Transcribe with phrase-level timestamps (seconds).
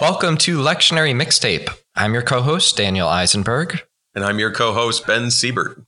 [0.00, 1.68] Welcome to Lectionary Mixtape.
[1.94, 3.80] I'm your co host, Daniel Eisenberg.
[4.12, 5.80] And I'm your co host, Ben Siebert.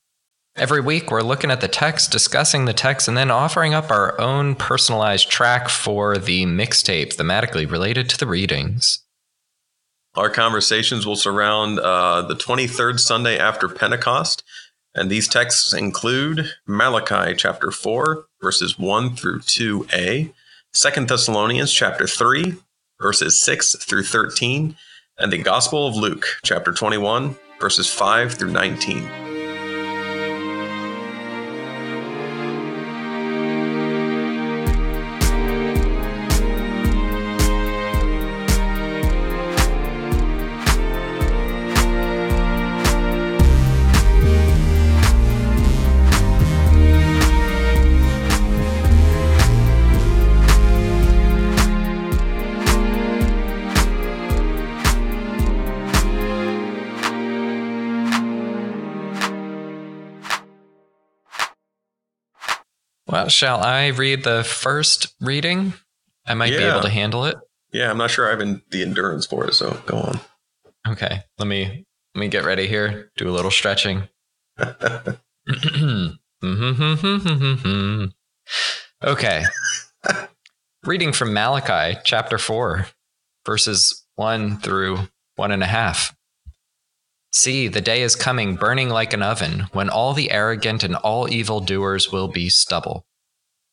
[0.54, 4.19] Every week, we're looking at the text, discussing the text, and then offering up our
[4.21, 9.00] own personalized track for the mixtape, thematically related to the readings.
[10.15, 14.45] Our conversations will surround uh, the 23rd Sunday after Pentecost,
[14.95, 20.33] and these texts include Malachi chapter 4, verses 1 through 2a,
[20.73, 22.55] 2 Thessalonians chapter 3,
[23.01, 24.77] verses 6 through 13,
[25.19, 29.25] and the Gospel of Luke, chapter 21, verses 5 through 19.
[63.28, 65.72] Shall I read the first reading?
[66.27, 67.36] I might be able to handle it.
[67.72, 70.20] Yeah, I'm not sure I have en- the endurance for it, so go on.
[70.88, 73.10] Okay, let me let me get ready here.
[73.16, 74.08] Do a little stretching.
[76.42, 78.05] Mm-hmm.
[79.05, 79.44] okay.
[80.84, 82.86] Reading from Malachi chapter 4,
[83.44, 86.14] verses 1 through one and a half.
[87.33, 91.30] See, the day is coming, burning like an oven, when all the arrogant and all
[91.30, 93.06] evildoers will be stubble.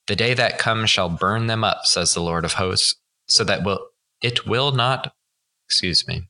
[0.08, 2.96] The day that comes shall burn them up, says the Lord of hosts,
[3.28, 3.88] so that will
[4.22, 5.14] it will not
[5.68, 6.28] excuse me.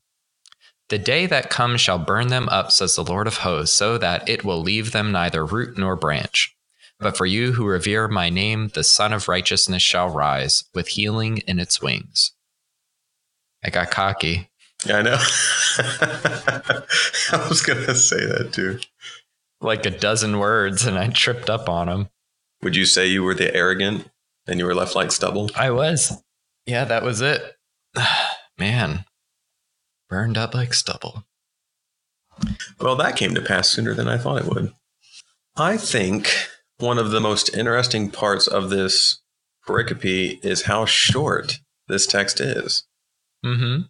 [0.88, 4.28] The day that comes shall burn them up, says the Lord of hosts, so that
[4.28, 6.54] it will leave them neither root nor branch.
[6.98, 11.38] But for you who revere my name, the Sun of Righteousness shall rise, with healing
[11.38, 12.32] in its wings.
[13.64, 14.50] I got cocky.
[14.84, 15.16] Yeah, I know.
[17.32, 18.78] I was going to say that too.
[19.60, 22.08] Like a dozen words, and I tripped up on them.
[22.64, 24.08] Would you say you were the arrogant
[24.46, 25.50] and you were left like stubble?
[25.54, 26.24] I was.
[26.64, 27.42] Yeah, that was it.
[28.58, 29.04] Man,
[30.08, 31.26] burned up like stubble.
[32.80, 34.72] Well, that came to pass sooner than I thought it would.
[35.56, 36.32] I think
[36.78, 39.20] one of the most interesting parts of this
[39.68, 42.84] pericope is how short this text is.
[43.44, 43.82] Mm-hmm.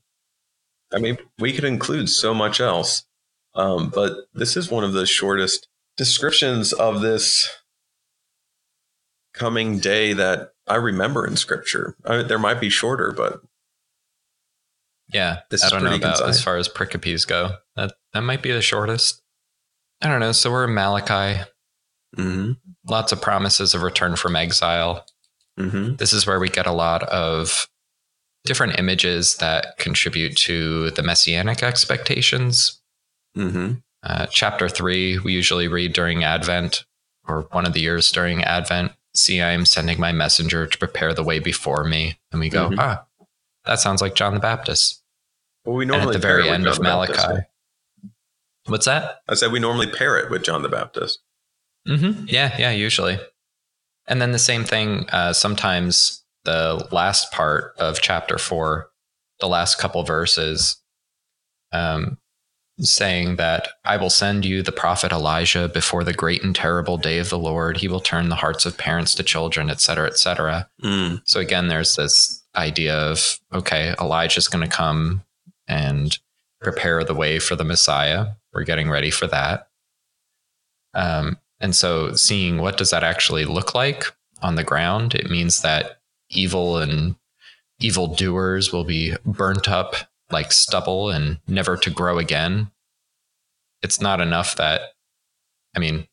[0.92, 3.04] I mean, we could include so much else,
[3.54, 7.48] um, but this is one of the shortest descriptions of this
[9.34, 11.97] coming day that I remember in Scripture.
[12.06, 13.41] I there might be shorter, but
[15.12, 16.37] Yeah, This I is don't know about concise.
[16.39, 17.56] as far as pericopes go.
[17.77, 19.22] That that might be the shortest.
[20.00, 20.33] I don't know.
[20.33, 21.43] So we're in Malachi.
[22.17, 22.53] mm-hmm,
[22.89, 25.05] Lots of promises of return from exile.
[25.59, 27.69] mm-hmm, This is where we get a lot of
[28.45, 32.81] different images that contribute to the messianic expectations.
[33.37, 33.75] mm-hmm.
[34.03, 36.84] Uh, chapter three, we usually read during Advent
[37.27, 38.93] or one of the years during Advent.
[39.14, 42.19] See, I am sending my messenger to prepare the way before me.
[42.32, 42.78] And we go, Mhm.
[42.78, 43.04] ah,
[43.64, 45.02] that sounds like John the Baptist.
[45.64, 47.26] Well, we And at the very end John of the Baptist.
[47.28, 47.47] Malachi.
[48.66, 49.20] What's that?
[49.28, 51.20] I said we normally pair it with John the Baptist.
[51.88, 52.24] Mm-hmm.
[52.28, 53.19] Yeah, yeah, usually.
[54.06, 58.91] And then the same thing, uh, sometimes the last part of chapter four,
[59.41, 60.76] the last couple verses,
[61.72, 62.19] um,
[62.80, 67.18] saying that I will send you the prophet Elijah before the great and terrible day
[67.18, 67.76] of the Lord.
[67.76, 70.68] He will turn the hearts of parents to children, et cetera, et cetera.
[70.82, 75.22] Mm, So again, there's this idea of okay, Elijah's going to come
[75.68, 76.18] and
[76.60, 78.28] prepare the way for the Messiah.
[78.52, 79.68] We're getting ready for that.
[80.94, 84.06] Um, and so, seeing what does that actually look like
[84.42, 87.16] on the ground, it means that evil and
[87.80, 89.94] evil doers will be burnt up
[90.34, 92.71] like stubble and never to grow again.
[93.83, 94.81] It's not enough that,
[95.75, 96.06] I mean,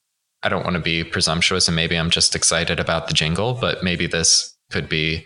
[0.44, 3.84] I don't want to be presumptuous and maybe I'm just excited about the jingle, but
[3.84, 5.26] maybe this could be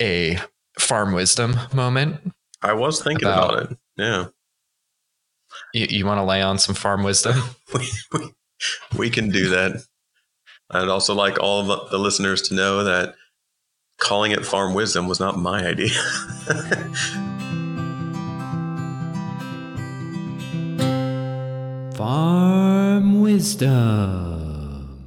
[0.00, 0.38] a
[0.78, 2.32] farm wisdom moment.
[2.62, 3.78] I was thinking About- about, it.
[3.96, 4.24] Yeah,
[5.74, 7.36] You, you want to lay on some farm wisdom?
[7.74, 8.20] we, we,
[8.96, 9.82] we can do that.
[10.70, 13.14] I'd also like all of the- the listeners to know that
[13.98, 15.90] calling it farm wisdom was not my idea.
[22.02, 25.06] Farm Wisdom.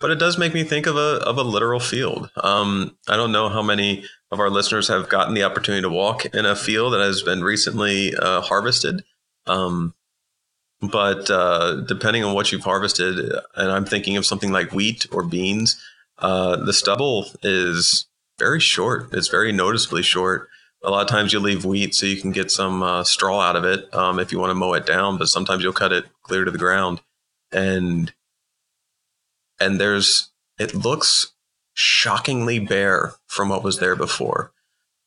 [0.00, 2.30] but it does make me think of a of a literal field.
[2.36, 6.24] Um, I don't know how many of our listeners have gotten the opportunity to walk
[6.26, 9.02] in a field that has been recently uh, harvested.
[9.48, 9.94] Um,
[10.80, 13.18] but uh, depending on what you've harvested,
[13.56, 15.82] and I'm thinking of something like wheat or beans,
[16.20, 18.06] uh, the stubble is
[18.38, 19.12] very short.
[19.12, 20.48] It's very noticeably short.
[20.84, 23.56] A lot of times you leave wheat so you can get some uh, straw out
[23.56, 26.04] of it um, if you want to mow it down, but sometimes you'll cut it
[26.22, 27.00] clear to the ground.
[27.50, 28.12] And
[29.60, 31.32] and there's it looks
[31.74, 34.52] shockingly bare from what was there before.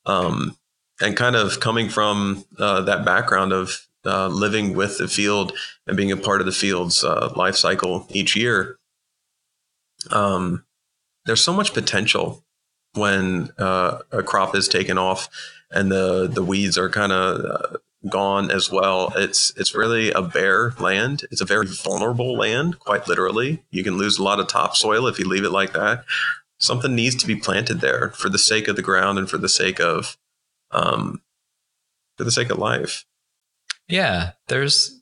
[0.05, 0.57] Um,
[1.01, 5.53] and kind of coming from uh, that background of uh, living with the field
[5.85, 8.77] and being a part of the field's uh, life cycle each year,
[10.11, 10.65] um,
[11.25, 12.43] there's so much potential
[12.93, 15.29] when uh, a crop is taken off
[15.71, 17.77] and the the weeds are kind of uh,
[18.09, 19.11] gone as well.
[19.15, 21.23] It's it's really a bare land.
[21.31, 23.63] It's a very vulnerable land, quite literally.
[23.71, 26.05] You can lose a lot of topsoil if you leave it like that.
[26.59, 29.49] Something needs to be planted there for the sake of the ground and for the
[29.49, 30.17] sake of
[30.71, 31.21] um,
[32.17, 33.05] for the sake of life.
[33.87, 35.01] Yeah, there's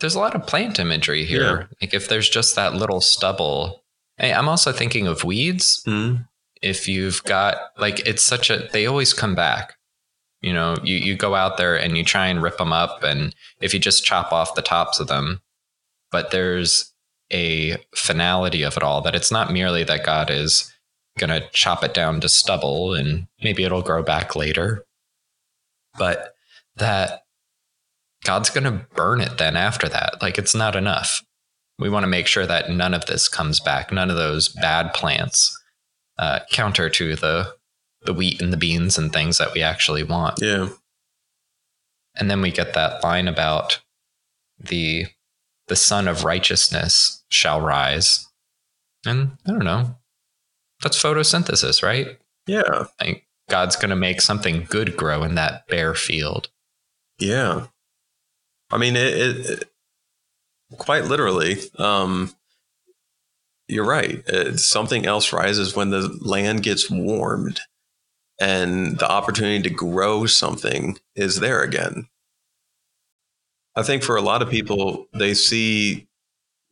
[0.00, 1.60] there's a lot of plant imagery here.
[1.60, 1.66] Yeah.
[1.80, 3.82] Like if there's just that little stubble.
[4.18, 5.82] Hey, I'm also thinking of weeds.
[5.86, 6.28] Mm.
[6.60, 9.76] If you've got like it's such a they always come back.
[10.42, 13.34] You know, you you go out there and you try and rip them up and
[13.60, 15.40] if you just chop off the tops of them,
[16.10, 16.92] but there's
[17.32, 20.70] a finality of it all that it's not merely that God is
[21.18, 24.84] going to chop it down to stubble and maybe it'll grow back later,
[25.98, 26.34] but
[26.76, 27.22] that
[28.24, 30.22] God's going to burn it then after that.
[30.22, 31.22] Like it's not enough.
[31.78, 34.92] We want to make sure that none of this comes back, none of those bad
[34.94, 35.58] plants,
[36.18, 37.54] uh, counter to the
[38.04, 40.40] the wheat and the beans and things that we actually want.
[40.40, 40.68] Yeah.
[42.16, 43.80] And then we get that line about
[44.58, 45.06] the
[45.68, 48.26] the sun of righteousness shall rise.
[49.06, 49.96] And I don't know.
[50.82, 52.18] That's photosynthesis, right?
[52.46, 52.86] Yeah.
[53.00, 56.48] Like God's going to make something good grow in that bare field.
[57.18, 57.66] Yeah.
[58.70, 59.70] I mean, it, it, it
[60.76, 61.58] quite literally.
[61.78, 62.34] Um,
[63.68, 64.22] you're right.
[64.26, 67.60] It, something else rises when the land gets warmed,
[68.40, 72.08] and the opportunity to grow something is there again.
[73.74, 76.06] I think for a lot of people, they see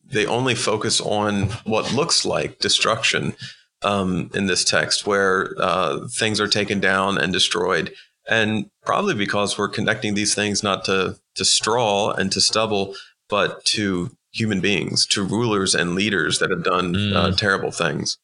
[0.05, 3.35] they only focus on what looks like destruction
[3.83, 7.93] um, in this text, where uh, things are taken down and destroyed,
[8.29, 12.95] and probably because we're connecting these things not to to straw and to stubble,
[13.29, 17.17] but to human beings, to rulers and leaders that have done Mm.
[17.17, 18.19] uh, terrible things.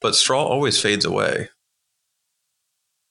[0.00, 1.50] But straw always fades away.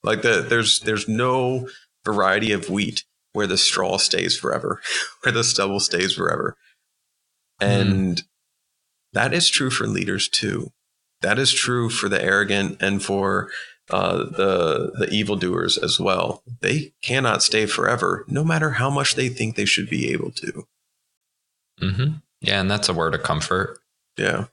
[0.05, 1.67] Like the, there's there's no
[2.05, 3.03] variety of wheat
[3.33, 4.81] where the straw stays forever,
[5.23, 6.55] where the stubble stays forever,
[7.59, 8.23] and
[9.13, 10.71] that is true for leaders too.
[11.21, 13.49] That is true for the arrogant and for
[13.89, 16.43] uh, the the evildoers as well.
[16.61, 20.67] They cannot stay forever, no matter how much they think they should be able to.
[21.81, 22.13] Mm-hmm.
[22.41, 23.79] Yeah, and that's a word of comfort.
[24.17, 24.45] Yeah.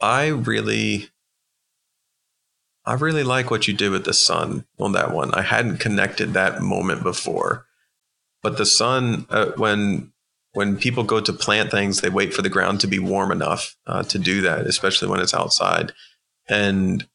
[0.00, 1.10] I really
[2.88, 5.34] I really like what you did with the sun on that one.
[5.34, 7.66] I hadn't connected that moment before.
[8.42, 10.12] But the sun uh, when
[10.52, 13.76] when people go to plant things, they wait for the ground to be warm enough
[13.86, 15.92] uh, to do that, especially when it's outside.
[16.48, 17.06] And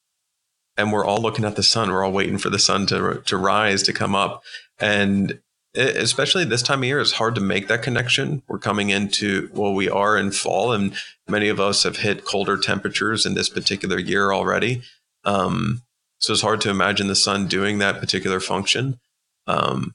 [0.77, 1.89] and we're all looking at the sun.
[1.89, 4.43] We're all waiting for the sun to to rise to come up.
[4.79, 5.39] And
[5.75, 8.43] especially this time of year, it's hard to make that connection.
[8.47, 10.93] We're coming into well, we are in fall, and
[11.27, 14.83] many of us have hit colder temperatures in this particular year already.
[15.25, 15.81] Um,
[16.19, 18.99] so it's hard to imagine the sun doing that particular function.
[19.47, 19.93] Um,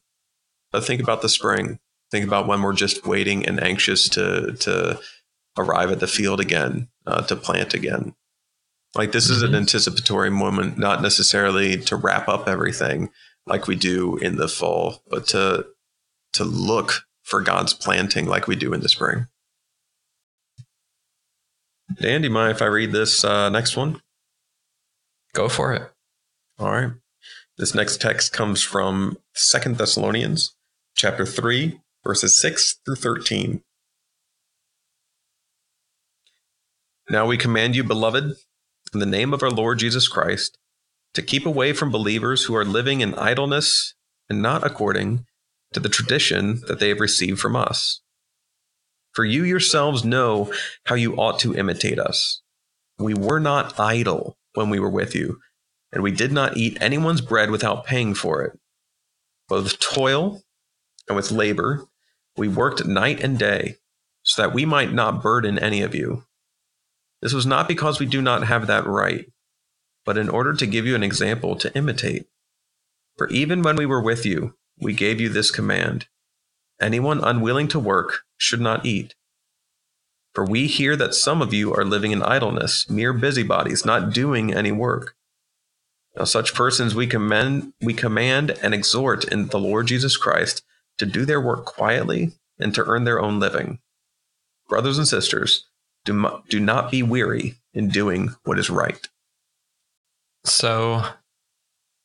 [0.73, 1.79] but think about the spring.
[2.11, 5.01] Think about when we're just waiting and anxious to to
[5.59, 8.15] arrive at the field again, uh, to plant again.
[8.95, 9.57] Like this is an Mhm.
[9.59, 13.11] anticipatory moment, not necessarily to wrap up everything
[13.47, 15.67] like we do in the fall, but to
[16.35, 19.27] to look for God's planting like we do in the spring.
[22.01, 24.01] Dan, do mind if I read this uh, next one?
[25.35, 25.91] Go for it.
[26.59, 26.93] All right.
[27.59, 30.55] This next text comes from Second Thessalonians
[30.97, 33.63] chapter 3, verses 6 through 13.
[37.11, 38.35] Now we command you, beloved,
[38.95, 40.57] in the name of our Lord Jesus Christ,
[41.15, 43.95] to keep away from believers who are living in idleness
[44.31, 45.25] and not according
[45.73, 48.01] to the tradition that they have received from us.
[49.13, 50.53] For you yourselves know
[50.85, 52.41] how you ought to imitate us.
[52.99, 55.39] We were not idle when we were with you
[55.93, 58.59] and we did not eat anyone's bread without paying for it.
[59.49, 60.43] With toil
[61.09, 61.87] and with labor,
[62.37, 63.77] we worked night and day,
[64.23, 66.25] so that we might not burden any of you.
[67.23, 69.31] This was not because we do not have that right,
[70.05, 72.27] but in order to give you an example to imitate.
[73.17, 76.07] For even when we were with you, we gave you this command
[76.81, 79.15] anyone unwilling to work should not eat.
[80.39, 84.55] For we hear that some of you are living in idleness, mere busybodies, not doing
[84.55, 85.17] any work.
[86.17, 90.63] Now, such persons we commend, we command and exhort in the Lord Jesus Christ
[90.99, 93.81] to do their work quietly and to earn their own living.
[94.69, 95.67] Brothers and sisters,
[96.05, 99.09] do, do not be weary in doing what is right.
[100.45, 101.03] So,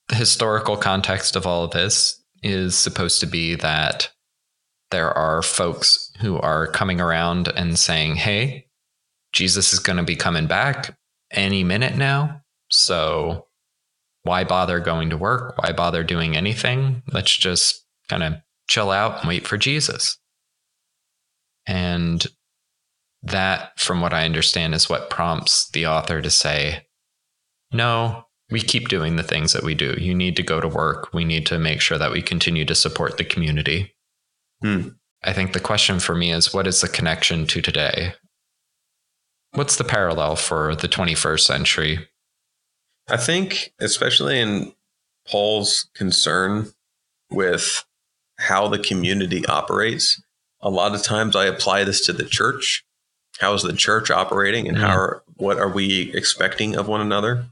[0.08, 4.10] the historical context of all of this is supposed to be that
[4.90, 8.66] there are folks who are coming around and saying, hey,
[9.34, 10.98] Jesus is going to be coming back
[11.32, 12.42] any minute now.
[12.70, 13.48] So,
[14.24, 15.58] why bother going to work?
[15.58, 17.04] Why bother doing anything?
[17.12, 18.36] Let's just kind of
[18.70, 20.18] chill out and wait for Jesus.
[21.66, 22.26] And
[23.22, 26.88] that, from what I understand, is what prompts the author to say,
[27.74, 29.96] no, we keep doing the things that we do.
[30.00, 31.14] You need to go to work.
[31.14, 33.94] We need to make sure that we continue to support the community.
[34.62, 34.90] Hmm.
[35.24, 38.14] I think the question for me is what is the connection to today?
[39.54, 42.08] What's the parallel for the 21st century?
[43.10, 44.74] I think, especially in
[45.28, 46.72] Paul's concern
[47.30, 47.86] with
[48.38, 50.22] how the community operates,
[50.62, 52.84] a lot of times I apply this to the church.
[53.40, 54.84] How is the church operating and hmm.
[54.84, 57.46] how are, what are we expecting of one another?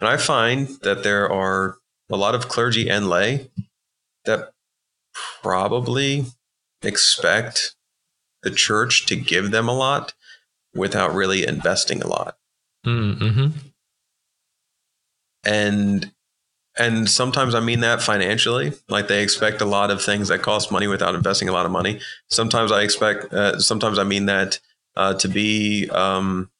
[0.00, 1.78] And I find that there are
[2.10, 3.50] a lot of clergy and lay
[4.24, 4.52] that
[5.42, 6.26] probably
[6.86, 7.74] expect
[8.42, 10.14] the church to give them a lot
[10.74, 12.36] without really investing a lot.
[12.86, 13.48] Mm-hmm.
[15.44, 16.12] And
[16.78, 20.70] and sometimes I mean that financially, like they expect a lot of things that cost
[20.70, 22.00] money without investing a lot of money.
[22.28, 24.60] Sometimes I expect, uh, sometimes I mean that
[24.94, 26.50] uh, to be um,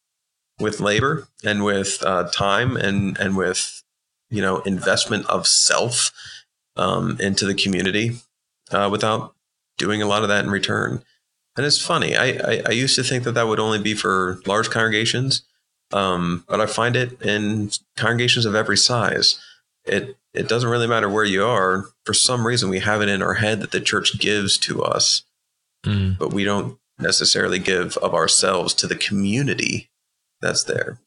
[0.59, 3.83] with labor and with uh, time and and with
[4.31, 6.13] you know investment of self
[6.77, 8.17] um, into the community
[8.73, 9.36] uh, without
[9.79, 11.03] doing a lot of that in return.
[11.57, 12.17] And it's funny.
[12.17, 15.43] I, I, I used to think that that would only be for large congregations,
[15.93, 19.39] um, but I find it in congregations of every size.
[19.85, 21.87] It it doesn't really matter where you are.
[22.05, 25.23] For some reason, we have it in our head that the church gives to us,
[25.87, 26.19] Mm.
[26.19, 29.89] but we don't necessarily give of ourselves to the community
[30.41, 30.99] that's there.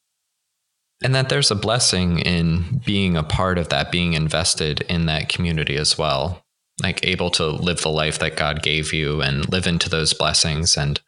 [1.04, 5.30] And that there's a blessing in being a part of that, being invested in that
[5.30, 6.44] community as well.
[6.82, 10.78] Like able to live the life that God gave you and live into those blessings
[10.78, 11.00] and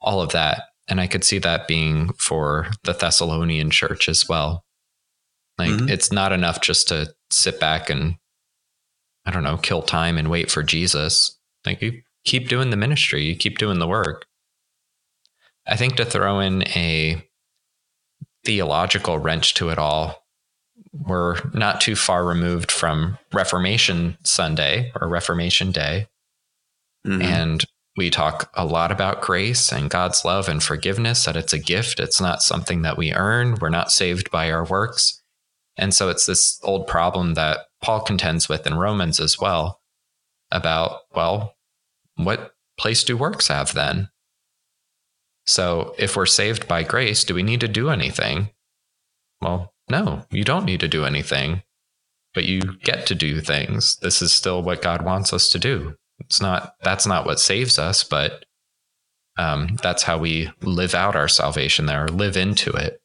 [0.00, 0.64] all of that.
[0.86, 4.64] And I could see that being for the Thessalonian church as well.
[5.56, 5.88] Like Mhm.
[5.90, 8.16] it's not enough just to sit back and,
[9.24, 11.38] I don't know, kill time and wait for Jesus.
[11.64, 14.26] Like you keep doing the ministry, you keep doing the work.
[15.66, 17.26] I think to throw in a
[18.44, 20.23] theological wrench to it all.
[20.94, 26.08] We're not too far removed from Reformation Sunday or Reformation Day.
[27.06, 27.22] Mhm.
[27.22, 27.64] And
[27.96, 32.00] we talk a lot about grace and God's love and forgiveness, that it's a gift.
[32.00, 33.56] It's not something that we earn.
[33.60, 35.20] We're not saved by our works.
[35.76, 39.80] And so it's this old problem that Paul contends with in Romans as well
[40.50, 41.56] about, well,
[42.14, 44.08] what place do works have then?
[45.46, 48.50] So if we're saved by grace, do we need to do anything?
[49.40, 51.62] Well, no, you don't need to do anything,
[52.34, 53.96] but you get to do things.
[53.96, 55.96] This is still what God wants us to do.
[56.20, 58.44] It's not, that's not what saves us, but
[59.36, 63.00] um, that's how we live out our salvation there, live into it.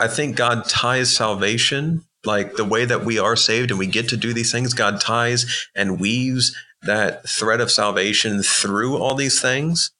[0.00, 4.08] I think God ties salvation, like the way that we are saved and we get
[4.08, 9.40] to do these things, God ties and weaves that thread of salvation through all these
[9.40, 9.92] things.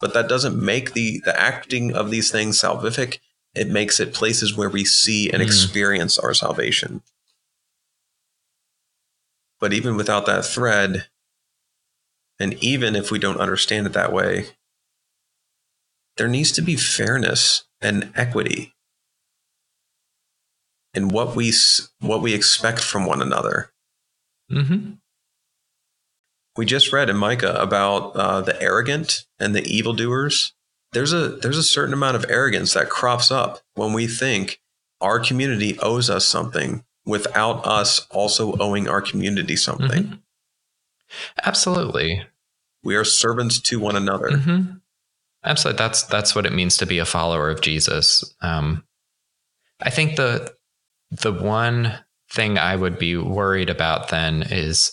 [0.00, 3.18] But that doesn't make the, the acting of these things salvific.
[3.54, 5.46] It makes it places where we see and Mm.
[5.46, 7.02] experience our salvation.
[9.60, 11.08] But even without that thread,
[12.38, 14.56] and even if we don't understand it that way,
[16.16, 18.74] there needs to be fairness and equity
[20.94, 21.52] in what we
[22.00, 23.72] what we expect from one another.
[24.50, 24.94] Mm-hmm.
[26.56, 30.54] We just read in Micah about uh, the arrogant and the evildoers.
[30.92, 34.60] There's a there's a certain amount of arrogance that crops up when we think
[35.00, 40.04] our community owes us something without us also owing our community something.
[40.04, 40.18] Mhm.
[41.44, 42.24] Absolutely.
[42.82, 44.36] We are servants to one another.
[44.38, 44.62] hmm
[45.44, 45.78] Absolutely.
[45.78, 48.24] That's that's what it means to be a follower of Jesus.
[48.40, 48.84] Um,
[49.80, 50.52] I think the
[51.10, 51.98] the one
[52.30, 54.92] thing I would be worried about then is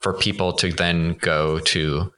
[0.00, 2.12] for people to then go to,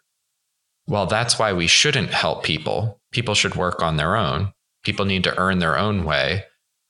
[0.87, 2.98] well, that's why we shouldn't help people.
[3.13, 4.53] People should work on their own.
[4.85, 6.45] People need to earn their own way.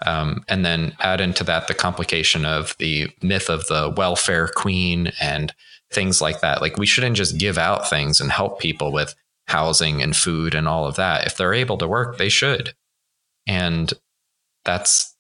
[0.07, 5.11] Um, and then add into that the complication of the myth of the welfare queen
[5.21, 5.53] and
[5.91, 6.61] things like that.
[6.61, 9.15] Like we shouldn't just give out things and help people with
[9.49, 11.27] housing and food and all of that.
[11.27, 12.75] If they're able to work, they should.
[13.47, 13.93] And
[14.65, 15.17] that's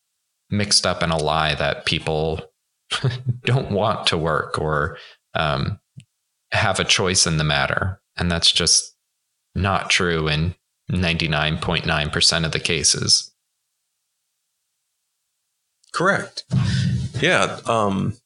[0.50, 2.40] mixed up in a lie that people
[3.44, 4.98] don't want to work or
[5.34, 5.80] um,
[6.52, 8.00] have a choice in the matter.
[8.16, 8.94] And that's just
[9.54, 10.54] not true in
[10.90, 13.32] 99.9% of the cases.
[15.92, 16.44] Correct.
[17.20, 17.60] Yeah.
[17.66, 18.16] Um,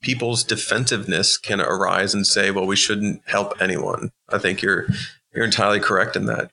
[0.00, 4.86] people's defensiveness can arise and say, "Well, we shouldn't help anyone." I think you're
[5.34, 6.50] you're entirely correct in that.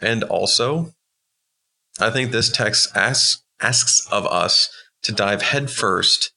[0.00, 0.94] And also,
[2.00, 4.70] I think this text asks asks of us
[5.02, 6.32] to dive headfirst,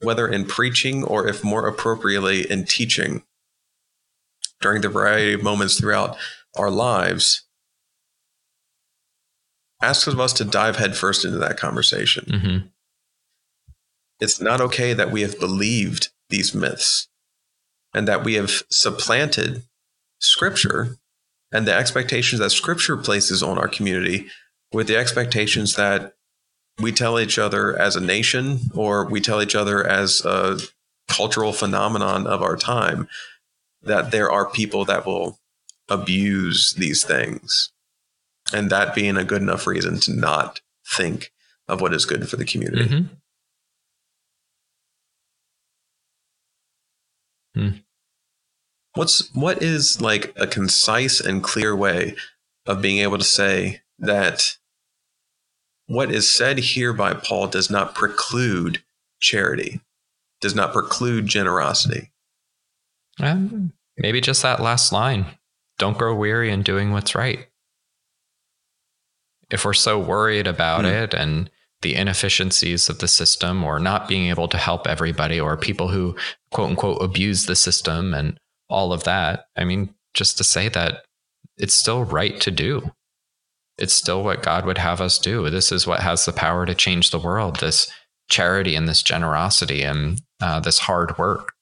[0.00, 3.22] whether in preaching or, if more appropriately, in teaching,
[4.60, 6.16] during the variety of moments throughout
[6.56, 7.44] our lives.
[9.82, 12.24] Asks of us to dive headfirst into that conversation.
[12.26, 12.66] Mm-hmm.
[14.20, 17.08] It's not okay that we have believed these myths
[17.94, 19.62] and that we have supplanted
[20.18, 20.98] scripture
[21.50, 24.28] and the expectations that scripture places on our community
[24.72, 26.14] with the expectations that
[26.80, 30.58] we tell each other as a nation or we tell each other as a
[31.08, 33.08] cultural phenomenon of our time
[33.82, 35.38] that there are people that will
[35.90, 37.72] abuse these things
[38.52, 41.32] and that being a good enough reason to not think
[41.68, 43.08] of what is good for the community
[47.56, 47.78] Mm-hmm.
[48.94, 52.16] What's what is like a concise and clear way
[52.66, 54.56] of being able to say that
[55.86, 58.82] what is said here by Paul does not preclude
[59.20, 59.80] charity,
[60.40, 62.10] does not preclude generosity.
[63.20, 65.26] Um, maybe just that last line
[65.80, 67.48] don't grow weary in doing what's right.
[69.50, 70.86] If we're so worried about Hmm.
[70.92, 71.50] it and
[71.82, 76.14] the inefficiencies of the system or not being able to help everybody or people who
[76.52, 81.04] quote unquote abuse the system and all of that, I mean, just to say that
[81.56, 82.92] it's still right to do.
[83.78, 85.48] It's still what God would have us do.
[85.48, 87.90] This is what has the power to change the world this
[88.28, 91.54] charity and this generosity and uh, this hard work.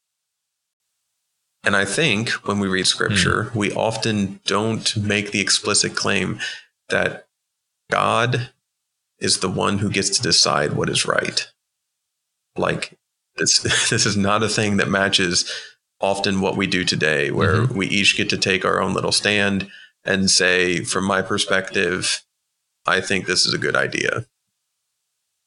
[1.68, 3.59] And I think when we read scripture, hmm.
[3.59, 6.40] we often don't make the explicit claim
[6.88, 7.28] that
[7.90, 8.48] God
[9.18, 11.46] is the one who gets to decide what is right.
[12.57, 12.96] Like
[13.37, 13.59] this
[13.90, 15.44] this is not a thing that matches
[16.00, 17.76] often what we do today where mm-hmm.
[17.76, 19.68] we each get to take our own little stand
[20.07, 22.24] and say from my perspective
[22.87, 24.24] I think this is a good idea.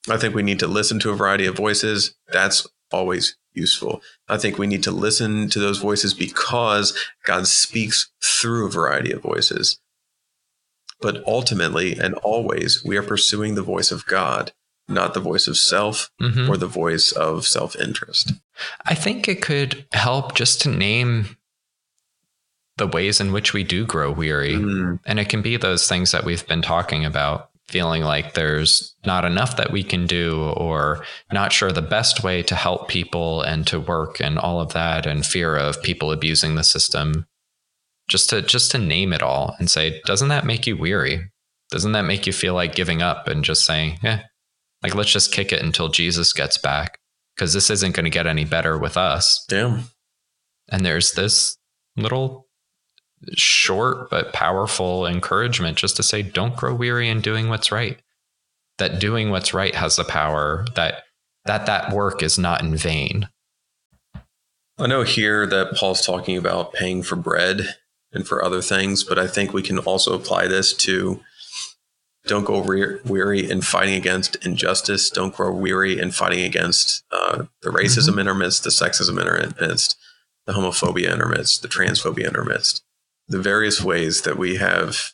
[0.07, 2.13] I think we need to listen to a variety of voices.
[2.31, 4.01] That's always useful.
[4.27, 9.11] I think we need to listen to those voices because God speaks through a variety
[9.11, 9.79] of voices.
[10.99, 14.53] But ultimately and always, we are pursuing the voice of God,
[14.87, 16.47] not the voice of self Mhm.
[16.49, 18.33] or the voice of self interest.
[18.85, 21.37] I think it could help just to name
[22.77, 24.55] the ways in which we do grow weary.
[25.05, 29.25] And it can be those things that we've been talking about, feeling like there's not
[29.25, 33.65] enough that we can do, or not sure the best way to help people and
[33.67, 37.25] to work and all of that, and fear of people abusing the system.
[38.09, 41.31] Just to just to name it all and say, doesn't that make you weary?
[41.69, 44.23] Doesn't that make you feel like giving up and just saying, yeah,
[44.83, 46.99] like let's just kick it until Jesus gets back?
[47.35, 49.45] Because this isn't going to get any better with us.
[49.47, 49.85] damn
[50.69, 51.57] And there's this
[51.95, 52.47] little
[53.35, 57.99] short but powerful encouragement just to say, don't grow weary in doing what's right.
[58.77, 61.03] That doing what's right has the power that
[61.45, 63.29] that that work is not in vain.
[64.77, 67.75] I know here that Paul's talking about paying for bread
[68.11, 71.21] and for other things, but I think we can also apply this to
[72.25, 75.09] don't go re- weary in fighting against injustice.
[75.09, 79.27] Don't grow weary in fighting against uh, the racism in our midst, the sexism in
[79.27, 79.97] our midst,
[80.45, 82.83] the homophobia in our midst, the transphobia in our midst.
[83.31, 85.13] The various ways that we have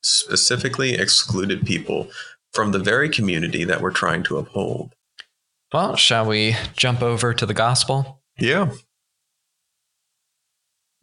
[0.00, 2.08] specifically excluded people
[2.52, 4.94] from the very community that we're trying to uphold.
[5.72, 8.22] Well, shall we jump over to the gospel?
[8.38, 8.70] Yeah.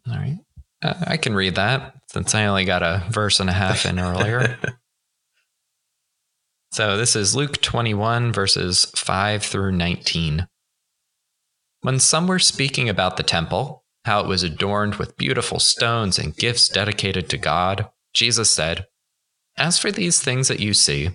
[0.07, 0.39] All right.
[0.81, 3.99] Uh, I can read that since I only got a verse and a half in
[3.99, 4.57] earlier.
[6.73, 10.47] So this is Luke 21, verses 5 through 19.
[11.81, 16.35] When some were speaking about the temple, how it was adorned with beautiful stones and
[16.35, 18.87] gifts dedicated to God, Jesus said,
[19.57, 21.11] As for these things that you see,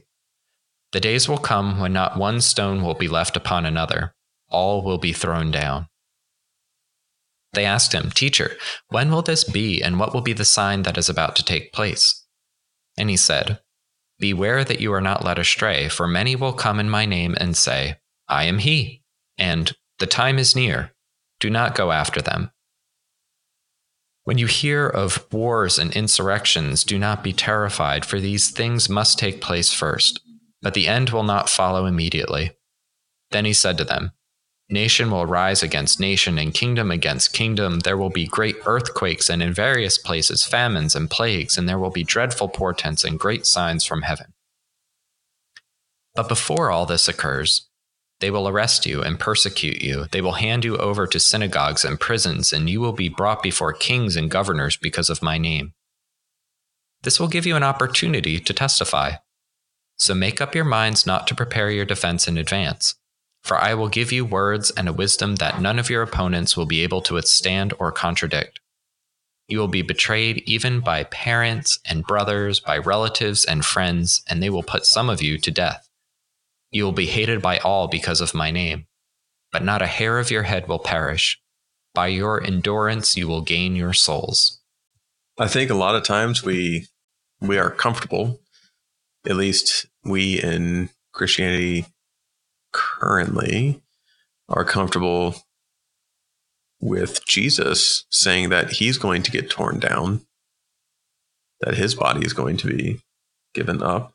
[0.93, 4.15] the days will come when not one stone will be left upon another,
[4.49, 5.89] all will be thrown down.
[7.53, 8.57] They asked him, Teacher,
[8.89, 11.73] when will this be, and what will be the sign that is about to take
[11.73, 12.27] place?
[12.97, 13.61] And he said,
[14.19, 17.57] Beware that you are not led astray, for many will come in my name and
[17.57, 17.97] say,
[18.29, 19.03] I am he,
[19.37, 20.95] and the time is near.
[21.41, 22.51] Do not go after them.
[24.29, 29.19] When you hear of wars and insurrections, do not be terrified, for these things must
[29.19, 30.21] take place first,
[30.61, 32.51] but the end will not follow immediately.
[33.31, 34.13] Then he said to them,
[34.69, 37.81] Nation will rise against nation, and kingdom against kingdom.
[37.81, 41.89] There will be great earthquakes, and in various places famines and plagues, and there will
[41.89, 44.35] be dreadful portents and great signs from heaven.
[46.15, 47.68] But before all this occurs,
[48.21, 50.07] they will arrest you and persecute you.
[50.11, 53.73] They will hand you over to synagogues and prisons, and you will be brought before
[53.73, 55.73] kings and governors because of my name.
[57.03, 59.13] This will give you an opportunity to testify.
[59.97, 62.95] So make up your minds not to prepare your defense in advance
[63.43, 66.67] for I will give you words and a wisdom that none of your opponents will
[66.67, 68.61] be able to withstand or contradict.
[69.49, 74.51] You will be betrayed even by parents and brothers, by relatives and friends, and they
[74.51, 75.88] will put some of you to death.
[76.71, 78.87] You will be hated by all because of my name,
[79.53, 81.41] but not a hair of your head will perish.
[81.95, 84.61] By your endurance, you will gain your souls.
[85.39, 86.87] I think a lot of times we
[87.41, 88.41] we are comfortable,
[89.27, 91.87] at least we in Christianity
[92.73, 93.83] currently
[94.49, 95.35] are comfortable
[96.81, 100.23] with Jesus saying that he's going to get torn down,
[101.61, 103.01] that his body is going to be
[103.55, 104.13] given up.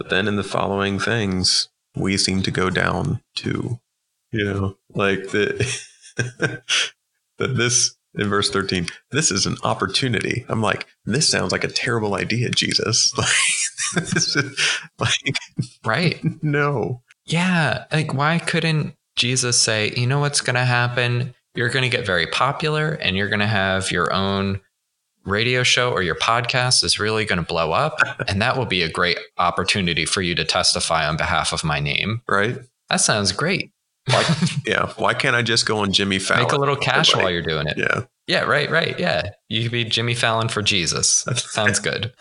[0.00, 3.78] But then in the following things, we seem to go down to,
[4.32, 5.78] you know, like the
[7.38, 11.68] that this in verse 13 this is an opportunity i'm like this sounds like a
[11.68, 13.28] terrible idea jesus like
[13.94, 15.36] this is like
[15.84, 16.20] Right.
[16.42, 17.84] no Yeah.
[17.92, 21.34] Like, why couldn't Jesus say, you know what's going to happen?
[21.54, 24.60] You're going to get very popular and you're going to have your own
[25.24, 27.98] radio show or your podcast is really going to blow up.
[28.28, 31.80] And that will be a great opportunity for you to testify on behalf of my
[31.80, 32.22] name.
[32.28, 33.72] right That sounds great.
[34.08, 34.24] why,
[34.66, 37.32] yeah why can't i just go on jimmy fallon Make a little cash Like, while
[37.32, 37.76] you're doing it.
[37.76, 38.98] yeah Yeah, right, right.
[38.98, 39.30] Yeah.
[39.48, 41.26] You could be Jimmy Fallon for Jesus.
[41.36, 42.12] Sounds good.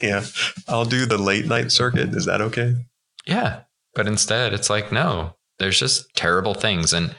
[0.00, 0.24] yeah
[0.68, 2.74] i'll do the late night circuit is that okay
[3.26, 3.62] Yeah.
[3.94, 6.92] But instead, it's like, no, there's just terrible things.
[6.92, 7.12] And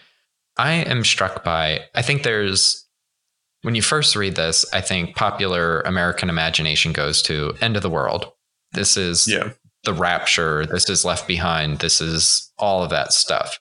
[0.58, 2.88] I am struck by, I think there's,
[3.64, 7.90] when you first read this, I think popular American imagination goes to end of the
[7.90, 8.32] world.
[8.74, 9.52] This is yeah
[9.84, 10.66] the rapture.
[10.66, 11.80] This is left behind.
[11.80, 13.60] This is all of that stuff.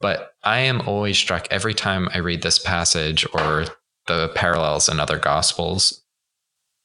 [0.00, 3.64] But I am always struck every time I read this passage or
[4.06, 6.02] the parallels in other gospels.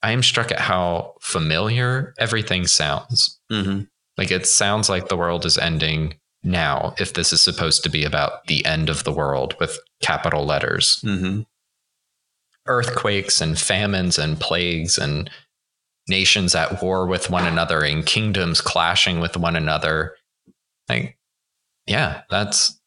[0.02, 3.39] I am struck at how familiar everything sounds.
[3.52, 3.82] mm-hmm.
[4.18, 8.06] Like it sounds like the world is ending now, if this is supposed to be
[8.06, 11.02] about the end of the world with capital letters.
[11.04, 11.42] Mm-hmm.
[12.69, 15.29] Earthquakes and famines and plagues and
[16.08, 20.15] nations at war with one another and kingdoms clashing with one another.
[20.88, 21.17] Like,
[21.86, 22.79] yeah, that's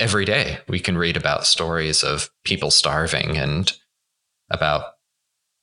[0.00, 3.72] every day we can read about stories of people starving and
[4.50, 4.92] about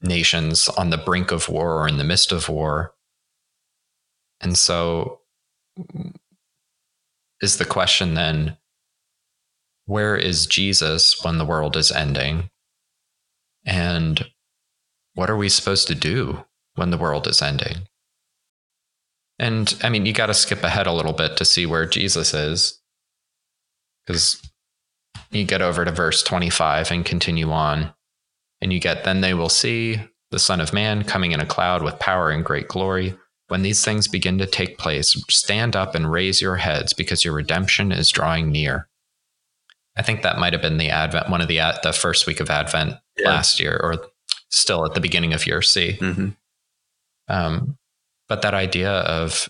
[0.01, 2.93] nations on the brink of war or in the midst of war.
[4.41, 5.21] And so,
[7.41, 8.57] is the question then
[9.85, 12.49] where is Jesus when the world is ending?
[13.65, 14.25] And
[15.13, 16.43] what are we supposed to do
[16.75, 17.87] when the world is ending?
[19.39, 22.33] And I mean, you got to skip ahead a little bit to see where Jesus
[22.33, 22.79] is,
[24.05, 24.41] because
[25.31, 27.93] you get over to verse 25 and continue on,
[28.61, 29.99] and you get, then they will see
[30.31, 33.15] the Son of Man coming in a cloud with power and great glory.
[33.49, 37.33] When these things begin to take place, stand up and raise your heads because your
[37.33, 38.87] redemption is drawing near.
[39.95, 42.49] I think that might have been the Advent, one of the the first week of
[42.49, 43.29] Advent Yeah.
[43.29, 44.07] last year, or
[44.49, 45.97] still at the beginning of year C.
[46.01, 46.29] Mm-hmm.
[47.27, 47.77] Um,
[48.27, 49.49] but that idea of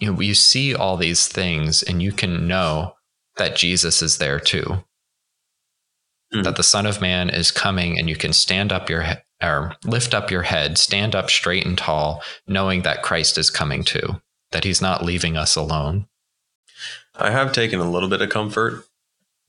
[0.00, 2.94] you know you see all these things and you can know
[3.36, 4.84] that Jesus is there too.
[6.34, 6.44] Mhm.
[6.44, 9.76] That the Son of Man is coming, and you can stand up your he- or
[9.84, 14.20] lift up your head, stand up straight and tall, knowing that Christ is coming too.
[14.52, 16.06] That He's not leaving us alone.
[17.16, 18.84] I have taken a little bit of comfort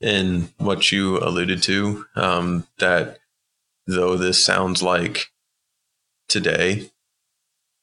[0.00, 2.06] in what you alluded to.
[2.14, 3.18] Um, that
[3.86, 5.26] though this sounds like
[6.28, 6.90] today,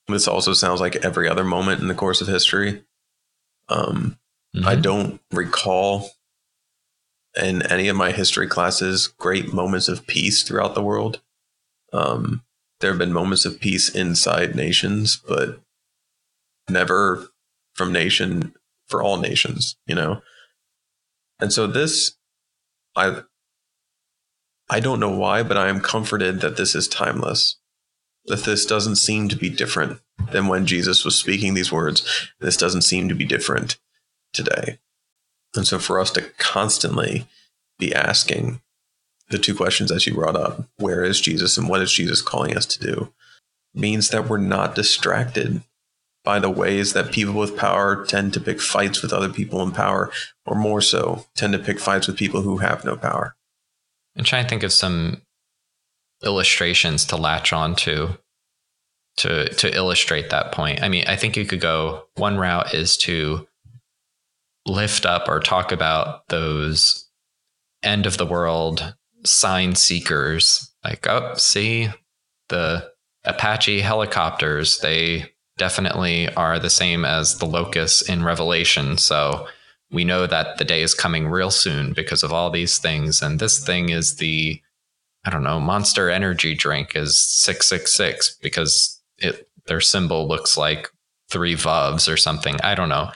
[0.08, 2.84] this also sounds like every other moment in the course of history.
[3.70, 4.20] Um,
[4.66, 4.82] I Mhm.
[4.82, 6.12] don't recall
[7.36, 11.22] in any of my history classes great moments of peace throughout the world.
[11.92, 12.44] Um,
[12.80, 15.62] there have been moments of peace inside nations, but
[16.70, 17.30] never
[17.74, 18.54] from nation
[18.88, 20.22] for all nations, you know?
[21.40, 22.16] And so this,
[22.96, 23.24] I,
[24.70, 27.58] I don't know why, but I am comforted that this is timeless.
[28.26, 30.00] That this doesn't seem to be different
[30.32, 32.30] than when Jesus was speaking these words.
[32.40, 33.78] This doesn't seem to be different
[34.32, 34.80] today.
[35.56, 37.28] And so for us to constantly
[37.78, 38.62] be asking
[39.30, 42.56] the two questions that you brought up where is Jesus and what is Jesus calling
[42.56, 43.14] us to do
[43.74, 45.62] means that we're not distracted
[46.24, 49.72] by the ways that people with power tend to pick fights with other people in
[49.72, 50.10] power,
[50.46, 53.36] or more so, tend to pick fights with people who have no power.
[54.16, 55.22] And try and think of some
[56.24, 58.18] illustrations to latch on to
[59.18, 60.84] to to illustrate that point.
[60.84, 63.48] I mean, I think you could go one route is to
[64.66, 67.10] lift up or talk about those
[67.84, 68.96] end of the world
[69.26, 71.90] sign seekers like oh see
[72.50, 72.92] the
[73.26, 79.48] apache helicopters they definitely are the same as the locusts in revelation so
[79.94, 83.40] we know that the day is coming real soon because of all these things and
[83.40, 84.62] this thing is the
[85.26, 90.90] i don't know monster energy drink is 666 because it their symbol looks like
[91.30, 93.12] three vuvs or something i don't know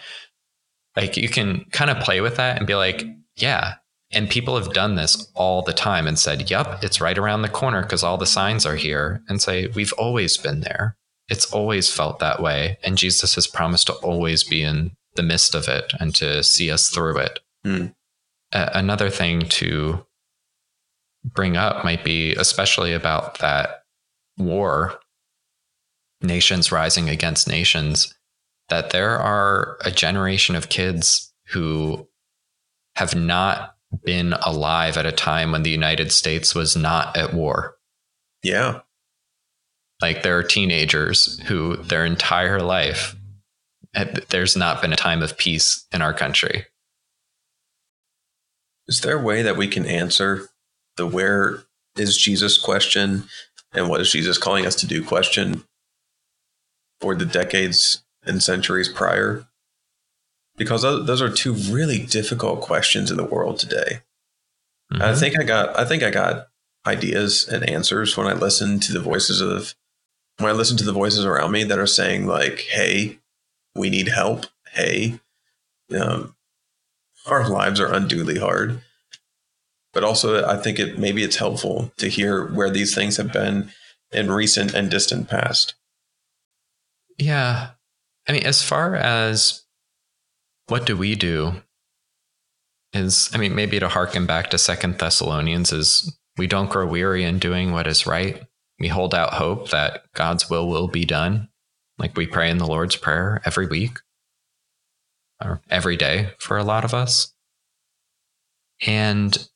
[0.95, 3.03] like you can kind of play with that and be like
[3.35, 3.75] yeah
[4.11, 7.49] and people have done this all the time and said, yep, it's right around the
[7.49, 9.21] corner because all the signs are here.
[9.27, 10.95] And say, we've always been there.
[11.27, 12.77] It's always felt that way.
[12.83, 16.71] And Jesus has promised to always be in the midst of it and to see
[16.71, 17.39] us through it.
[17.65, 17.87] Hmm.
[18.53, 20.05] A- another thing to
[21.25, 23.83] bring up might be, especially about that
[24.37, 24.99] war,
[26.21, 28.15] nations rising against nations,
[28.69, 32.07] that there are a generation of kids who
[32.95, 37.77] have not been alive at a time when the United States was not at war.
[38.43, 38.81] Yeah.
[40.01, 43.15] Like there are teenagers who their entire life,
[44.29, 46.65] there's not been a time of peace in our country.
[48.87, 50.47] Is there a way that we can answer
[50.95, 51.63] the where
[51.97, 53.25] is Jesus question
[53.73, 55.63] and what is Jesus calling us to do question
[57.01, 59.47] for the decades and centuries prior?
[60.57, 64.01] because those are two really difficult questions in the world today.
[64.91, 65.03] Mm-hmm.
[65.03, 66.47] I think I got I think I got
[66.85, 69.75] ideas and answers when I listen to the voices of
[70.39, 73.19] when I listen to the voices around me that are saying like, "Hey,
[73.77, 74.45] we need help.
[74.71, 75.19] Hey,
[75.99, 76.35] um,
[77.25, 78.81] our lives are unduly hard."
[79.93, 83.71] But also, I think it maybe it's helpful to hear where these things have been
[84.11, 85.75] in recent and distant past.
[87.17, 87.71] Yeah,
[88.27, 89.63] I mean, as far as
[90.67, 91.53] what do we do
[92.93, 97.23] is i mean maybe to harken back to second thessalonians is we don't grow weary
[97.23, 98.43] in doing what is right
[98.79, 101.49] we hold out hope that god's will will be done
[101.97, 103.99] like we pray in the lord's prayer every week
[105.43, 107.33] or every day for a lot of us.
[108.85, 109.47] And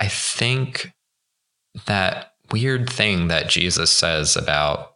[0.00, 0.92] i think
[1.86, 4.92] that weird thing that jesus says about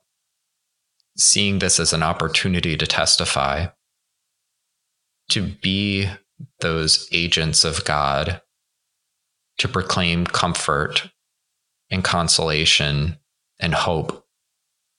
[1.16, 3.66] seeing this as an opportunity to testify
[5.28, 6.08] to be
[6.60, 8.40] those agents of God,
[9.58, 11.10] to proclaim comfort
[11.90, 13.18] and consolation
[13.60, 14.24] and hope,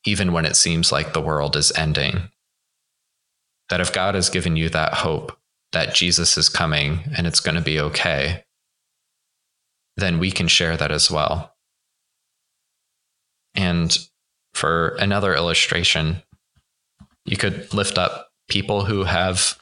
[0.09, 2.29] even when it seems like the world is ending.
[3.69, 5.37] That if God has given you that hope
[5.71, 8.43] that Jesus is coming and it's going to be okay,
[9.97, 11.55] then we can share that as well.
[13.53, 13.95] And
[14.53, 16.23] for another illustration,
[17.25, 19.59] you could lift up people who have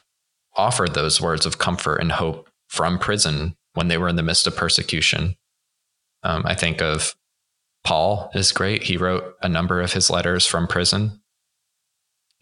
[0.56, 4.46] offered those words of comfort and hope from prison when they were in the midst
[4.46, 5.36] of persecution.
[6.22, 7.14] Um, I think of
[7.84, 8.84] Paul is great.
[8.84, 11.22] He wrote a number of his letters from prison.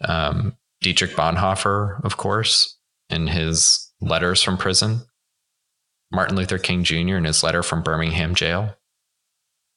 [0.01, 5.03] Um, Dietrich Bonhoeffer, of course, in his letters from prison.
[6.12, 7.16] Martin Luther King Jr.
[7.16, 8.77] in his letter from Birmingham jail.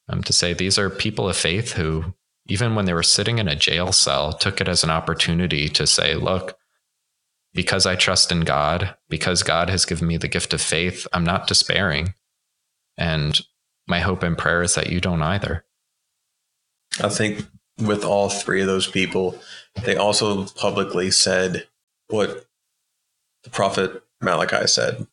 [0.07, 2.13] Um, to say these are people of faith who,
[2.47, 5.85] even when they were sitting in a jail cell, took it as an opportunity to
[5.85, 6.57] say, look,
[7.53, 11.23] because I trust in God, because God has given me the gift of faith, I'm
[11.23, 12.13] not despairing.
[12.97, 13.39] And
[13.89, 15.65] my hope and prayer is that you don't either.
[17.01, 17.45] I think
[17.77, 19.39] with all three of those people,
[19.83, 21.67] they also publicly said
[22.07, 22.45] what
[23.43, 25.07] the prophet Malachi said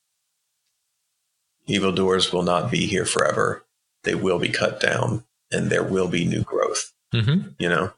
[1.67, 3.65] evildoers will not be here forever.
[4.05, 6.93] They will be cut down and there will be new growth.
[7.13, 7.49] Mm-hmm.
[7.59, 7.93] You know?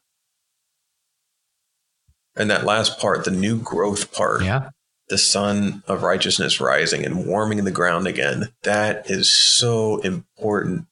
[2.38, 4.70] and that last part, the new growth part, yeah.
[5.08, 10.86] The sun of righteousness rising and warming the ground again, that is so important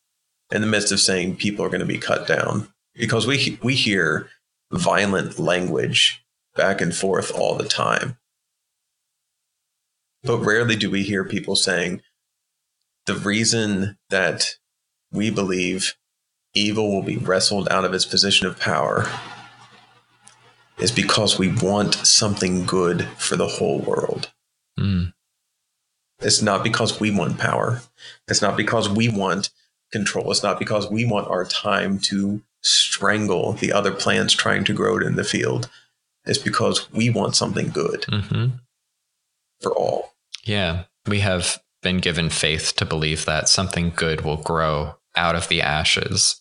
[0.51, 3.75] in the midst of saying people are going to be cut down because we we
[3.75, 4.29] hear
[4.71, 6.25] violent language
[6.55, 8.17] back and forth all the time.
[10.23, 12.01] But rarely do we hear people saying
[13.05, 14.57] the reason that
[15.13, 15.95] we believe
[16.55, 19.07] evil will be wrestled out of its position of power
[20.79, 24.31] is because we want something good for the whole world.
[24.79, 25.13] Mm.
[26.21, 27.83] It's not because we want power.
[28.29, 29.51] It's not because we want
[29.93, 30.31] control.
[30.31, 34.99] It's not because we want our time to strangle the other plants trying to grow
[34.99, 35.69] it in the field.
[36.25, 38.47] It's because we want something good hmm
[39.61, 40.13] for all.
[40.45, 45.49] Yeah, we have been given faith to believe that something good will grow out of
[45.49, 46.41] the ashes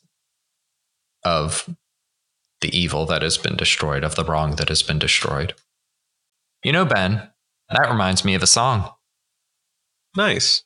[1.24, 1.70] of
[2.62, 5.54] the evil that has been destroyed, of the wrong that has been destroyed.
[6.64, 7.30] You know, Ben,
[7.70, 8.92] that reminds me of a song.
[10.16, 10.64] Nice.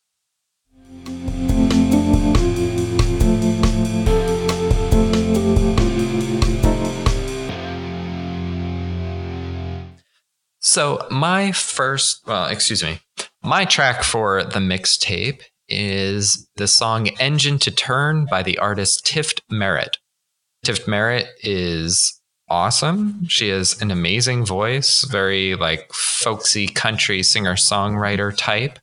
[10.62, 12.99] So, my first, well, excuse me,
[13.41, 19.41] my track for the mixtape is the song Engine to Turn by the artist Tift
[19.49, 19.97] Merritt.
[20.65, 22.19] Tift Merritt is
[22.49, 23.27] awesome.
[23.27, 28.79] She has an amazing voice, very like folksy country singer songwriter type.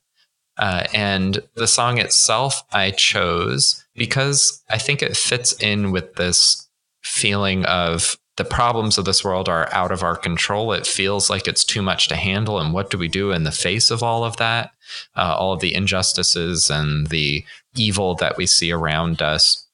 [0.57, 6.67] Uh, and the song itself I chose because I think it fits in with this
[7.03, 10.71] feeling of the problems of this world are out of our control.
[10.71, 12.59] It feels like it's too much to handle.
[12.59, 14.71] And what do we do in the face of all of that?
[15.15, 17.43] Uh, all of the injustices and the
[17.75, 19.66] evil that we see around us.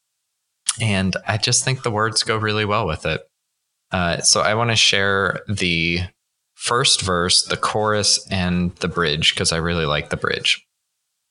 [0.82, 3.22] And I just think the words go really well with it.
[3.92, 6.00] Uh, so I want to share the
[6.56, 10.66] first verse, the chorus, and the bridge because I really like the bridge.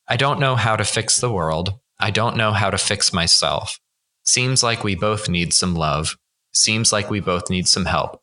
[0.09, 1.75] I don't know how to fix the world.
[1.99, 3.79] I don't know how to fix myself.
[4.25, 6.17] Seems like we both need some love.
[6.53, 8.21] Seems like we both need some help.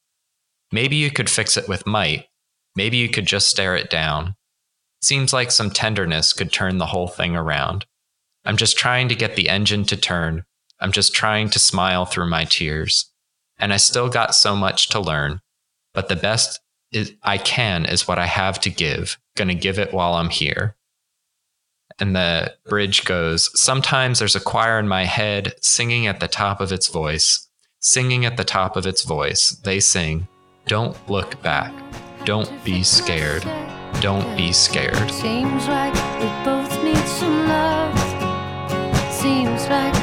[0.72, 2.26] Maybe you could fix it with might.
[2.76, 4.36] Maybe you could just stare it down.
[5.02, 7.86] Seems like some tenderness could turn the whole thing around.
[8.46, 10.44] I'm just trying to get the engine to turn.
[10.80, 13.12] I'm just trying to smile through my tears.
[13.58, 15.42] And I still got so much to learn.
[15.94, 16.60] But the best
[16.92, 19.18] is I can is what I have to give.
[19.36, 20.76] Gonna give it while I'm here.
[22.00, 26.62] And the bridge goes Sometimes there's a choir in my head singing at the top
[26.62, 27.48] of its voice,
[27.80, 29.50] singing at the top of its voice.
[29.64, 30.28] They sing,
[30.68, 31.74] Don't look back.
[32.26, 33.44] Don't be scared.
[34.02, 35.12] Don't be scared.
[35.12, 37.98] Seems like we both need some love.
[39.12, 39.99] Seems like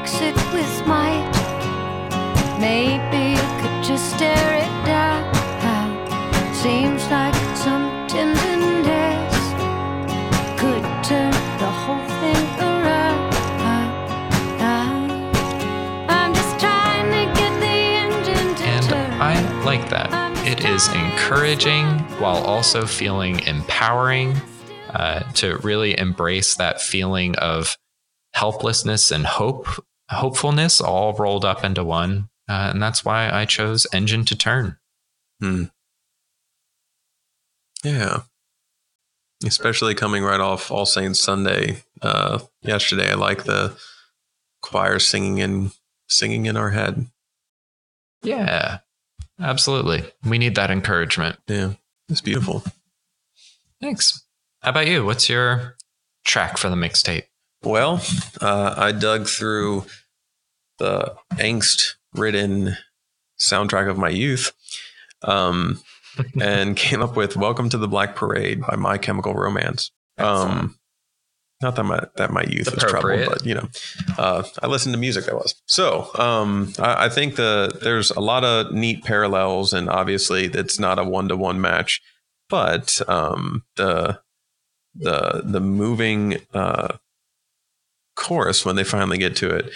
[0.00, 1.30] fix it with might.
[2.58, 5.28] Maybe you could just stare it down.
[6.54, 9.34] Seems like some tenderness
[10.60, 13.34] could turn the whole thing around.
[16.08, 19.10] I'm just trying to get the engine to And turn.
[19.20, 20.10] I like that.
[20.46, 21.86] It is encouraging
[22.20, 24.36] while also feeling empowering
[24.90, 27.78] uh, to really embrace that feeling of
[28.34, 29.66] helplessness and hope,
[30.10, 32.28] hopefulness all rolled up into one.
[32.48, 34.76] Uh, and that's why I chose Engine to Turn.
[35.40, 35.64] Hmm.
[37.84, 38.22] Yeah.
[39.44, 43.12] Especially coming right off All Saints Sunday uh, yesterday.
[43.12, 43.76] I like the
[44.60, 45.70] choir singing in
[46.08, 47.06] singing in our head.
[48.22, 48.78] Yeah,
[49.40, 50.04] absolutely.
[50.24, 51.38] We need that encouragement.
[51.46, 51.74] Yeah,
[52.10, 52.62] it's beautiful.
[53.80, 54.24] Thanks.
[54.60, 55.06] How about you?
[55.06, 55.76] What's your
[56.26, 57.24] track for the mixtape?
[57.62, 58.02] Well,
[58.42, 59.86] uh, I dug through
[60.80, 62.76] the angst-ridden
[63.38, 64.52] soundtrack of my youth,
[65.22, 65.80] um,
[66.40, 69.92] and came up with "Welcome to the Black Parade" by My Chemical Romance.
[70.18, 70.76] Um,
[71.62, 73.68] not that my that my youth was troubled, but you know,
[74.18, 75.54] uh, I listened to music that was.
[75.66, 80.78] So um, I, I think the there's a lot of neat parallels, and obviously it's
[80.78, 82.00] not a one to one match,
[82.48, 84.20] but um, the
[84.94, 86.96] the the moving uh,
[88.16, 89.70] chorus when they finally get to it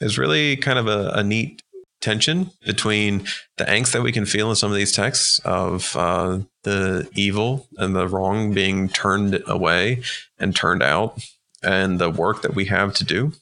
[0.00, 1.62] is really kind of a, a neat
[2.00, 6.38] tension between the angst that we can feel in some of these texts of uh,
[6.62, 10.02] the evil and the wrong being turned away
[10.38, 11.20] and turned out
[11.62, 13.32] and the work that we have to do.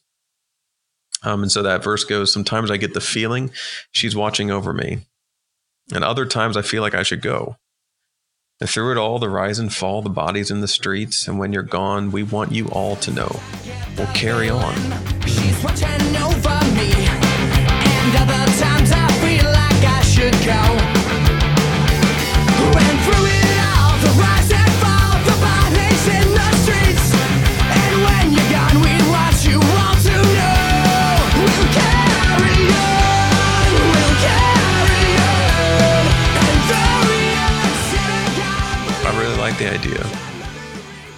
[1.23, 3.51] Um, and so that verse goes Sometimes I get the feeling
[3.91, 5.01] she's watching over me,
[5.93, 7.57] and other times I feel like I should go.
[8.59, 11.53] And through it all, the rise and fall, the bodies in the streets, and when
[11.53, 13.41] you're gone, we want you all to know.
[13.99, 14.75] We'll carry on.
[15.27, 20.86] She's watching over me, and other times I feel like I should go.
[39.79, 40.05] Idea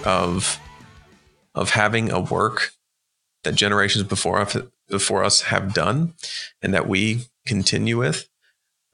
[0.05, 0.59] of
[1.55, 2.71] of having a work
[3.43, 4.57] that generations before us
[4.87, 6.13] before us have done
[6.61, 8.29] and that we continue with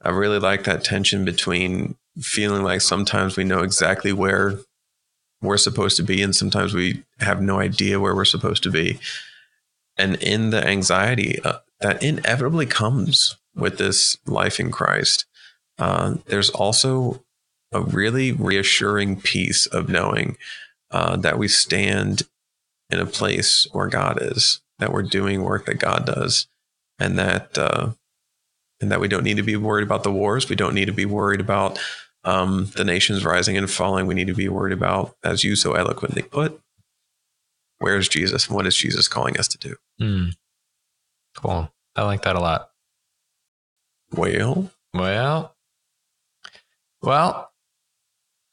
[0.02, 4.58] I really like that tension between feeling like sometimes we know exactly where
[5.42, 8.98] we're supposed to be, and sometimes we have no idea where we're supposed to be.
[9.96, 15.24] And in the anxiety uh, that inevitably comes with this life in Christ,
[15.78, 17.22] uh, there's also
[17.76, 20.36] a really reassuring piece of knowing
[20.90, 22.22] uh, that we stand
[22.90, 26.46] in a place where God is, that we're doing work that God does,
[26.98, 27.90] and that uh,
[28.80, 30.48] and that we don't need to be worried about the wars.
[30.48, 31.78] We don't need to be worried about
[32.24, 34.06] um, the nations rising and falling.
[34.06, 36.60] We need to be worried about, as you so eloquently put,
[37.78, 39.76] where's Jesus and what is Jesus calling us to do?
[39.98, 40.28] Hmm.
[41.36, 41.70] Cool.
[41.94, 42.70] I like that a lot.
[44.12, 45.54] Well, Well,
[47.02, 47.50] well,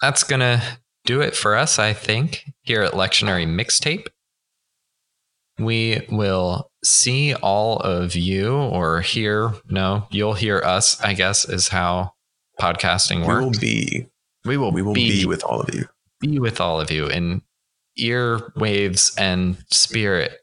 [0.03, 0.61] that's going to
[1.05, 4.07] do it for us, I think, here at Lectionary Mixtape.
[5.57, 11.69] We will see all of you or hear, no, you'll hear us, I guess, is
[11.69, 12.15] how
[12.59, 13.39] podcasting works.
[13.39, 14.07] we will be
[14.43, 15.85] we will, we will be with all of you.
[16.19, 17.41] be with all of you in
[17.95, 20.37] ear waves and spirit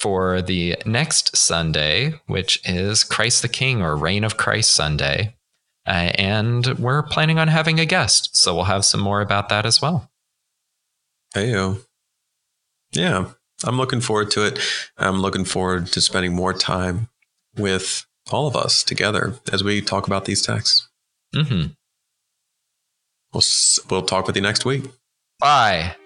[0.00, 5.36] for the next Sunday, which is Christ the King or Reign of Christ Sunday.
[5.88, 8.36] Uh, and we're planning on having a guest.
[8.36, 10.10] So we'll have some more about that as well.
[11.34, 11.80] Heyo.
[12.92, 13.30] Yeah,
[13.64, 14.60] I'm looking forward to it.
[14.98, 17.08] I'm looking forward to spending more time
[17.56, 20.88] with all of us together as we talk about these texts.
[21.34, 21.72] Mm-hmm.
[23.32, 23.42] We'll
[23.90, 24.84] we'll talk with you next week.
[25.40, 25.96] Bye.